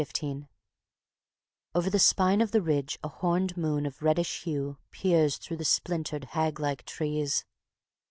[1.75, 5.63] Over the spine of the ridge a horned moon of reddish hue peers through the
[5.63, 7.45] splintered, hag like trees.